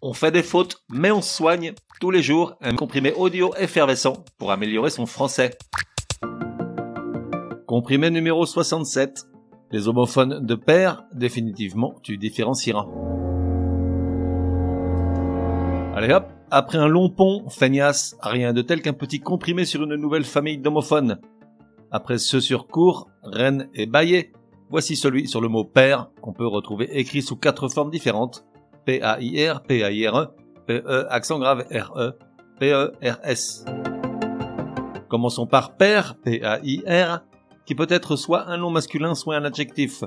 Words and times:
On 0.00 0.12
fait 0.12 0.30
des 0.30 0.44
fautes, 0.44 0.84
mais 0.88 1.10
on 1.10 1.20
soigne 1.20 1.72
tous 2.00 2.12
les 2.12 2.22
jours 2.22 2.54
un 2.60 2.76
comprimé 2.76 3.12
audio 3.14 3.52
effervescent 3.58 4.24
pour 4.38 4.52
améliorer 4.52 4.90
son 4.90 5.06
français. 5.06 5.58
Comprimé 7.66 8.08
numéro 8.08 8.46
67. 8.46 9.24
Les 9.72 9.88
homophones 9.88 10.46
de 10.46 10.54
père, 10.54 11.02
définitivement, 11.12 11.96
tu 12.04 12.16
différencieras. 12.16 12.86
Allez 15.96 16.12
hop, 16.14 16.28
après 16.52 16.78
un 16.78 16.86
long 16.86 17.10
pont, 17.10 17.48
feignasse, 17.48 18.16
rien 18.22 18.52
de 18.52 18.62
tel 18.62 18.82
qu'un 18.82 18.92
petit 18.92 19.18
comprimé 19.18 19.64
sur 19.64 19.82
une 19.82 19.96
nouvelle 19.96 20.24
famille 20.24 20.58
d'homophones. 20.58 21.18
Après 21.90 22.18
ce 22.18 22.38
sur 22.38 22.68
cours, 22.68 23.10
Rennes 23.24 23.68
et 23.74 23.86
Baillet, 23.86 24.30
voici 24.70 24.94
celui 24.94 25.26
sur 25.26 25.40
le 25.40 25.48
mot 25.48 25.64
père 25.64 26.10
qu'on 26.22 26.32
peut 26.32 26.46
retrouver 26.46 26.88
écrit 26.96 27.20
sous 27.20 27.36
quatre 27.36 27.66
formes 27.68 27.90
différentes 27.90 28.44
P-A-I-R, 28.88 29.64
P-A-I-R-E, 29.64 30.28
P-E, 30.66 31.06
accent 31.10 31.38
grave, 31.38 31.66
R-E, 31.70 32.12
P-E-R-S. 32.58 33.66
Commençons 35.10 35.46
par 35.46 35.76
père, 35.76 36.16
P-A-I-R, 36.24 37.20
qui 37.66 37.74
peut 37.74 37.86
être 37.90 38.16
soit 38.16 38.48
un 38.48 38.56
nom 38.56 38.70
masculin, 38.70 39.14
soit 39.14 39.36
un 39.36 39.44
adjectif. 39.44 40.04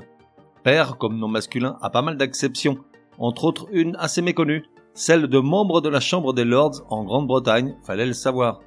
Père, 0.64 0.98
comme 0.98 1.16
nom 1.16 1.28
masculin, 1.28 1.78
a 1.80 1.90
pas 1.90 2.02
mal 2.02 2.16
d'acceptions, 2.16 2.78
entre 3.18 3.44
autres 3.44 3.68
une 3.70 3.94
assez 4.00 4.20
méconnue, 4.20 4.64
celle 4.94 5.28
de 5.28 5.38
membre 5.38 5.80
de 5.80 5.88
la 5.88 6.00
Chambre 6.00 6.32
des 6.32 6.44
Lords 6.44 6.84
en 6.90 7.04
Grande-Bretagne, 7.04 7.76
fallait 7.86 8.06
le 8.06 8.14
savoir. 8.14 8.62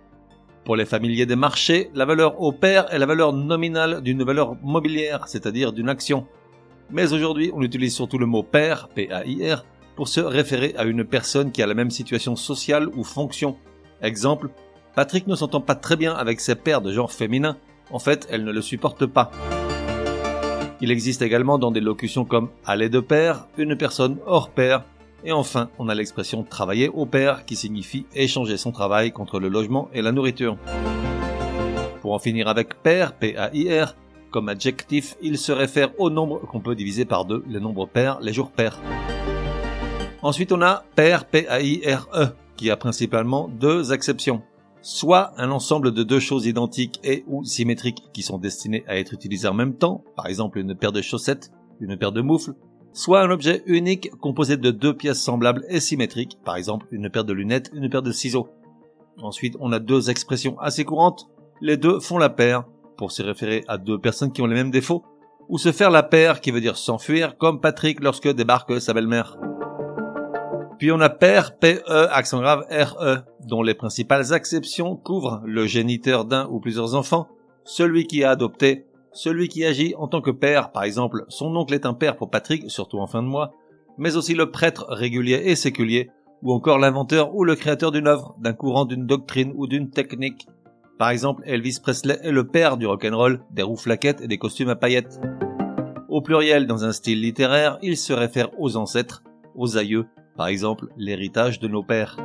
Pour 0.64 0.78
les 0.78 0.86
familiers 0.86 1.26
des 1.26 1.36
marchés, 1.36 1.92
la 1.94 2.06
valeur 2.06 2.40
au 2.40 2.54
pair 2.54 2.86
est 2.94 3.00
la 3.00 3.06
valeur 3.06 3.34
nominale 3.34 4.02
d'une 4.02 4.24
valeur 4.24 4.56
mobilière, 4.64 5.28
c'est-à-dire 5.28 5.74
d'une 5.74 5.90
action. 5.90 6.26
Mais 6.90 7.12
aujourd'hui, 7.12 7.52
on 7.54 7.62
utilise 7.62 7.94
surtout 7.94 8.18
le 8.18 8.28
mot 8.28 8.44
pair, 8.44 8.88
P-A-I-R, 8.96 9.66
pour 9.96 10.08
se 10.08 10.20
référer 10.20 10.74
à 10.78 10.84
une 10.84 11.04
personne 11.04 11.52
qui 11.52 11.62
a 11.62 11.68
la 11.68 11.74
même 11.74 11.92
situation 11.92 12.36
sociale 12.36 12.90
ou 12.96 13.04
fonction. 13.04 13.58
Exemple, 14.02 14.50
Patrick 14.96 15.28
ne 15.28 15.36
s'entend 15.36 15.62
pas 15.62 15.76
très 15.76 15.96
bien 15.96 16.14
avec 16.14 16.40
ses 16.40 16.56
pairs 16.56 16.82
de 16.82 16.92
genre 16.92 17.12
féminin, 17.12 17.58
en 17.92 18.00
fait, 18.00 18.28
elle 18.30 18.44
ne 18.44 18.52
le 18.52 18.62
supporte 18.62 19.06
pas. 19.06 19.32
Il 20.82 20.92
existe 20.92 21.22
également 21.22 21.58
dans 21.58 21.72
des 21.72 21.82
locutions 21.82 22.26
comme 22.26 22.50
aller 22.66 22.90
de 22.90 23.00
pair, 23.00 23.48
une 23.58 23.78
personne 23.78 24.18
hors 24.26 24.50
pair, 24.50 24.84
et 25.24 25.32
enfin, 25.32 25.70
on 25.80 25.90
a 25.90 25.96
l'expression 25.96 26.44
travailler 26.44 26.90
au 26.90 27.06
pair 27.06 27.46
qui 27.46 27.56
signifie 27.56 28.06
échanger 28.14 28.58
son 28.58 28.72
travail 28.72 29.12
contre 29.12 29.40
le 29.40 29.50
logement 29.50 29.90
et 29.94 30.02
la 30.02 30.12
nourriture. 30.12 30.58
Pour 32.02 32.14
en 32.14 32.20
finir 32.20 32.48
avec 32.48 32.82
pair, 32.84 33.14
P-A-I-R, 33.14 33.96
comme 34.30 34.50
adjectif, 34.50 35.16
il 35.22 35.38
se 35.38 35.52
réfère 35.52 35.90
au 36.00 36.10
nombre 36.10 36.42
qu'on 36.42 36.60
peut 36.60 36.76
diviser 36.76 37.06
par 37.06 37.26
deux, 37.26 37.44
les 37.48 37.60
nombres 37.60 37.88
pairs, 37.88 38.20
les 38.22 38.34
jours 38.34 38.52
pairs. 38.52 38.80
Ensuite, 40.22 40.52
on 40.52 40.62
a 40.62 40.84
pair, 40.96 41.26
P-A-I-R-E, 41.26 42.28
qui 42.56 42.72
a 42.72 42.78
principalement 42.78 43.48
deux 43.48 43.94
exceptions. 43.94 44.42
Soit 44.82 45.34
un 45.38 45.52
ensemble 45.52 45.92
de 45.92 46.04
deux 46.04 46.20
choses 46.20 46.46
identiques 46.46 47.00
et 47.04 47.24
ou 47.28 47.44
symétriques 47.44 48.04
qui 48.14 48.22
sont 48.22 48.38
destinées 48.38 48.84
à 48.88 48.98
être 48.98 49.14
utilisées 49.14 49.48
en 49.48 49.54
même 49.54 49.76
temps, 49.76 50.04
par 50.16 50.28
exemple 50.28 50.60
une 50.60 50.76
paire 50.76 50.92
de 50.92 51.02
chaussettes, 51.02 51.52
une 51.80 51.98
paire 51.98 52.12
de 52.12 52.22
moufles, 52.22 52.54
soit 52.94 53.22
un 53.22 53.30
objet 53.30 53.64
unique 53.66 54.12
composé 54.22 54.58
de 54.58 54.72
deux 54.72 54.96
pièces 54.96 55.22
semblables 55.22 55.66
et 55.70 55.80
symétriques, 55.80 56.38
par 56.46 56.56
exemple 56.56 56.88
une 56.92 57.10
paire 57.10 57.26
de 57.26 57.34
lunettes, 57.34 57.72
une 57.74 57.90
paire 57.90 58.04
de 58.04 58.12
ciseaux. 58.12 58.48
Ensuite, 59.22 59.56
on 59.60 59.72
a 59.72 59.80
deux 59.80 60.10
expressions 60.10 60.60
assez 60.60 60.86
courantes, 60.86 61.28
les 61.62 61.78
deux 61.78 62.00
font 62.00 62.18
la 62.18 62.30
paire, 62.30 62.66
pour 62.98 63.12
se 63.12 63.24
référer 63.24 63.64
à 63.68 63.78
deux 63.78 64.00
personnes 64.00 64.32
qui 64.32 64.42
ont 64.42 64.48
les 64.48 64.56
mêmes 64.56 64.72
défauts, 64.72 65.04
ou 65.50 65.58
se 65.58 65.72
faire 65.72 65.92
la 65.92 66.04
paire 66.04 66.42
qui 66.42 66.52
veut 66.52 66.62
dire 66.62 66.78
s'enfuir, 66.78 67.38
comme 67.38 67.60
Patrick 67.60 68.02
lorsque 68.02 68.32
débarque 68.32 68.80
sa 68.80 68.94
belle-mère. 68.94 69.38
Puis 70.78 70.92
on 70.92 71.00
a 71.00 71.10
père, 71.10 71.58
P-E, 71.58 72.08
accent 72.12 72.42
grave, 72.42 72.66
R-E, 72.70 73.20
dont 73.48 73.64
les 73.64 73.76
principales 73.76 74.34
acceptions 74.34 74.96
couvrent 74.96 75.42
le 75.46 75.66
géniteur 75.68 76.26
d'un 76.26 76.48
ou 76.48 76.60
plusieurs 76.60 76.96
enfants, 76.96 77.28
celui 77.64 78.08
qui 78.08 78.24
a 78.24 78.32
adopté, 78.32 78.86
celui 79.14 79.48
qui 79.48 79.64
agit 79.64 79.96
en 79.98 80.08
tant 80.08 80.22
que 80.22 80.32
père, 80.32 80.72
par 80.72 80.84
exemple, 80.84 81.24
son 81.30 81.56
oncle 81.56 81.74
est 81.74 81.86
un 81.86 81.94
père 81.94 82.18
pour 82.18 82.30
Patrick, 82.30 82.70
surtout 82.70 83.00
en 83.00 83.08
fin 83.08 83.24
de 83.24 83.28
mois, 83.28 83.54
mais 83.98 84.18
aussi 84.18 84.34
le 84.34 84.52
prêtre 84.52 84.86
régulier 84.90 85.42
et 85.46 85.56
séculier, 85.56 86.10
ou 86.44 86.52
encore 86.52 86.78
l'inventeur 86.78 87.34
ou 87.34 87.46
le 87.46 87.56
créateur 87.56 87.94
d'une 87.94 88.08
œuvre, 88.08 88.36
d'un 88.40 88.54
courant, 88.54 88.84
d'une 88.84 89.08
doctrine 89.08 89.54
ou 89.56 89.68
d'une 89.68 89.90
technique. 89.90 90.48
Par 91.00 91.10
exemple, 91.10 91.44
Elvis 91.46 91.80
Presley 91.82 92.20
est 92.22 92.32
le 92.32 92.48
père 92.48 92.76
du 92.76 92.86
rock'n'roll, 92.86 93.42
des 93.52 93.64
roues 93.64 93.78
flaquettes 93.78 94.22
et 94.22 94.28
des 94.28 94.38
costumes 94.38 94.70
à 94.70 94.76
paillettes. 94.76 95.22
Au 96.10 96.22
pluriel, 96.22 96.68
dans 96.68 96.84
un 96.84 96.92
style 96.92 97.22
littéraire, 97.22 97.78
il 97.82 97.96
se 97.96 98.14
réfère 98.14 98.50
aux 98.60 98.76
ancêtres, 98.76 99.24
aux 99.56 99.78
aïeux, 99.78 100.06
par 100.36 100.48
exemple 100.48 100.88
l'héritage 100.98 101.60
de 101.60 101.68
nos 101.68 101.84
pères. 101.84 102.18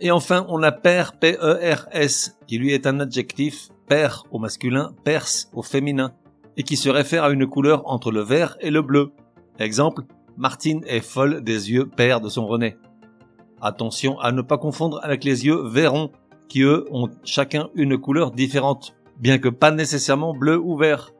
Et 0.00 0.10
enfin, 0.10 0.44
on 0.48 0.62
a 0.62 0.72
père 0.72 1.18
P-E-R-S, 1.18 2.38
qui 2.46 2.58
lui 2.58 2.72
est 2.72 2.86
un 2.86 3.00
adjectif, 3.00 3.68
père 3.86 4.24
au 4.30 4.38
masculin, 4.38 4.92
perse 5.04 5.50
au 5.54 5.62
féminin, 5.62 6.12
et 6.56 6.62
qui 6.62 6.76
se 6.76 6.88
réfère 6.88 7.24
à 7.24 7.30
une 7.30 7.46
couleur 7.46 7.82
entre 7.90 8.10
le 8.10 8.20
vert 8.20 8.56
et 8.60 8.70
le 8.70 8.82
bleu. 8.82 9.12
Exemple, 9.58 10.02
Martine 10.36 10.82
est 10.86 11.00
folle 11.00 11.42
des 11.42 11.70
yeux 11.70 11.86
père 11.86 12.20
de 12.20 12.28
son 12.28 12.46
René. 12.46 12.76
Attention 13.60 14.18
à 14.18 14.32
ne 14.32 14.42
pas 14.42 14.58
confondre 14.58 15.00
avec 15.02 15.24
les 15.24 15.46
yeux 15.46 15.62
verrons, 15.66 16.10
qui 16.48 16.62
eux 16.62 16.86
ont 16.90 17.08
chacun 17.24 17.70
une 17.74 17.96
couleur 17.96 18.30
différente, 18.30 18.94
bien 19.18 19.38
que 19.38 19.48
pas 19.48 19.70
nécessairement 19.70 20.34
bleu 20.34 20.58
ou 20.58 20.76
vert. 20.76 21.12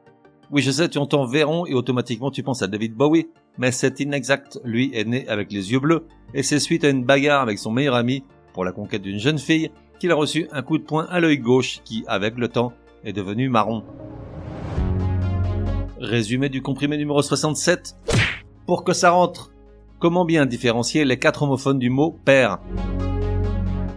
Oui, 0.51 0.61
je 0.61 0.69
sais, 0.69 0.89
tu 0.89 0.99
entends 0.99 1.25
Véron 1.25 1.65
et 1.65 1.73
automatiquement 1.73 2.29
tu 2.29 2.43
penses 2.43 2.61
à 2.61 2.67
David 2.67 2.93
Bowie, 2.93 3.27
mais 3.57 3.71
c'est 3.71 3.99
inexact. 3.99 4.59
Lui 4.63 4.91
est 4.93 5.05
né 5.05 5.27
avec 5.27 5.51
les 5.51 5.71
yeux 5.71 5.79
bleus 5.79 6.05
et 6.33 6.43
c'est 6.43 6.59
suite 6.59 6.83
à 6.83 6.89
une 6.89 7.03
bagarre 7.03 7.41
avec 7.41 7.59
son 7.59 7.71
meilleur 7.71 7.95
ami 7.95 8.23
pour 8.53 8.65
la 8.65 8.71
conquête 8.71 9.01
d'une 9.01 9.19
jeune 9.19 9.39
fille 9.39 9.71
qu'il 9.99 10.11
a 10.11 10.15
reçu 10.15 10.47
un 10.51 10.61
coup 10.61 10.77
de 10.77 10.83
poing 10.83 11.05
à 11.09 11.19
l'œil 11.19 11.39
gauche 11.39 11.81
qui, 11.83 12.03
avec 12.07 12.37
le 12.37 12.47
temps, 12.47 12.73
est 13.03 13.13
devenu 13.13 13.49
marron. 13.49 13.83
Résumé 15.99 16.49
du 16.49 16.61
comprimé 16.61 16.97
numéro 16.97 17.21
67. 17.21 17.95
Pour 18.65 18.83
que 18.83 18.93
ça 18.93 19.11
rentre, 19.11 19.51
comment 19.99 20.25
bien 20.25 20.45
différencier 20.45 21.05
les 21.05 21.17
quatre 21.17 21.43
homophones 21.43 21.79
du 21.79 21.89
mot 21.89 22.19
père 22.25 22.59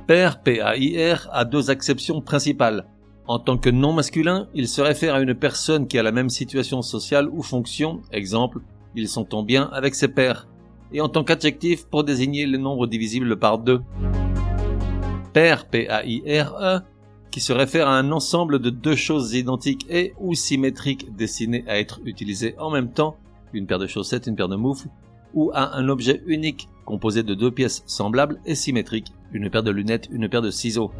Père, 0.07 0.43
P-A-I-R, 0.43 1.29
a 1.33 1.45
deux 1.45 1.71
acceptions 1.71 2.23
principales. 2.23 2.87
En 3.27 3.39
tant 3.39 3.59
que 3.59 3.69
nom 3.69 3.93
masculin, 3.93 4.49
il 4.55 4.69
se 4.69 4.81
réfère 4.81 5.15
à 5.15 5.21
une 5.21 5.35
personne 5.35 5.87
qui 5.87 5.99
a 5.99 6.03
la 6.03 6.13
même 6.13 6.31
situation 6.31 6.81
sociale 6.81 7.29
ou 7.31 7.43
fonction, 7.43 8.01
exemple, 8.11 8.61
ils 8.99 9.09
s'entend 9.09 9.43
bien 9.43 9.71
avec 9.73 9.95
ses 9.95 10.09
pairs, 10.09 10.49
et 10.93 11.01
en 11.01 11.09
tant 11.09 11.25
qu'adjectif 11.25 11.87
pour 11.87 12.05
désigner 12.05 12.47
le 12.47 12.59
nombre 12.59 12.87
divisible 12.87 13.39
par 13.39 13.59
deux. 13.59 13.81
Pair, 15.33 15.67
P-A-I-R-E, 15.67 16.81
qui 17.31 17.41
se 17.41 17.53
réfère 17.53 17.89
à 17.89 17.99
un 17.99 18.11
ensemble 18.11 18.59
de 18.59 18.71
deux 18.71 18.97
choses 18.97 19.35
identiques 19.35 19.87
et 19.91 20.15
ou 20.19 20.35
symétriques 20.35 21.15
destinées 21.15 21.65
à 21.69 21.79
être 21.79 22.01
utilisées 22.05 22.55
en 22.59 22.71
même 22.71 22.91
temps, 22.91 23.17
une 23.53 23.67
paire 23.67 23.79
de 23.79 23.87
chaussettes, 23.87 24.27
une 24.27 24.37
paire 24.37 24.49
de 24.49 24.57
moufles, 24.57 24.89
ou 25.35 25.51
à 25.53 25.77
un 25.77 25.89
objet 25.89 26.23
unique 26.27 26.69
composé 26.85 27.23
de 27.23 27.35
deux 27.35 27.51
pièces 27.51 27.83
semblables 27.87 28.41
et 28.47 28.55
symétriques, 28.55 29.13
une 29.33 29.51
paire 29.51 29.63
de 29.63 29.71
lunettes, 29.71 30.09
une 30.11 30.29
paire 30.29 30.43
de 30.43 30.51
ciseaux. 30.51 30.91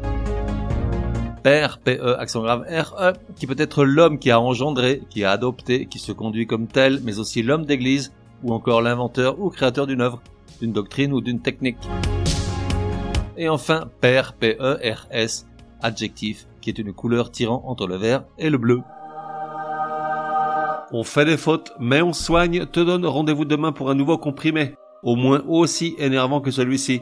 Père, 1.41 1.79
P-E, 1.79 2.19
accent 2.19 2.41
grave, 2.41 2.65
R-E, 2.69 3.13
qui 3.35 3.47
peut 3.47 3.55
être 3.57 3.83
l'homme 3.83 4.19
qui 4.19 4.31
a 4.31 4.39
engendré, 4.39 5.01
qui 5.09 5.23
a 5.23 5.31
adopté, 5.31 5.85
qui 5.85 5.99
se 5.99 6.11
conduit 6.11 6.47
comme 6.47 6.67
tel, 6.67 6.99
mais 7.03 7.19
aussi 7.19 7.43
l'homme 7.43 7.65
d'église, 7.65 8.13
ou 8.43 8.53
encore 8.53 8.81
l'inventeur 8.81 9.39
ou 9.39 9.49
créateur 9.49 9.87
d'une 9.87 10.01
œuvre, 10.01 10.21
d'une 10.61 10.71
doctrine 10.71 11.13
ou 11.13 11.21
d'une 11.21 11.41
technique. 11.41 11.77
Et 13.37 13.49
enfin, 13.49 13.89
Père, 14.01 14.33
P-E-R-S, 14.33 15.47
adjectif, 15.81 16.47
qui 16.61 16.69
est 16.69 16.79
une 16.79 16.93
couleur 16.93 17.31
tirant 17.31 17.63
entre 17.65 17.87
le 17.87 17.95
vert 17.95 18.23
et 18.37 18.49
le 18.49 18.57
bleu. 18.57 18.81
On 20.91 21.03
fait 21.03 21.25
des 21.25 21.37
fautes, 21.37 21.71
mais 21.79 22.01
on 22.01 22.13
soigne, 22.13 22.65
te 22.65 22.79
donne 22.79 23.05
rendez-vous 23.05 23.45
demain 23.45 23.71
pour 23.71 23.89
un 23.89 23.95
nouveau 23.95 24.17
comprimé, 24.17 24.73
au 25.03 25.15
moins 25.15 25.43
aussi 25.47 25.95
énervant 25.99 26.41
que 26.41 26.51
celui-ci. 26.51 27.01